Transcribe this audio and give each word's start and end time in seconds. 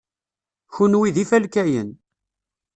Kenwi 0.75 1.09
d 1.15 1.17
ifalkayen. 1.23 1.89